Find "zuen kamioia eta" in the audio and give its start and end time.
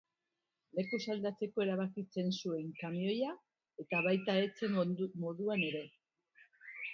2.39-4.01